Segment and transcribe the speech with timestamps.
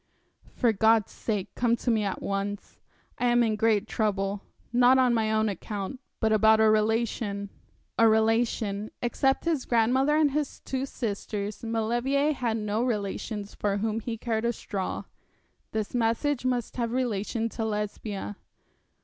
[0.55, 2.79] 'For God's sake come to me at once.
[3.19, 4.41] I am in great trouble;
[4.73, 7.51] not on my own account, but about a relation.'
[7.99, 13.99] A relation except his grandmother and his two sisters Maulevrier had no relations for whom
[13.99, 15.03] he cared a straw.
[15.71, 18.37] This message must have relation to Lesbia.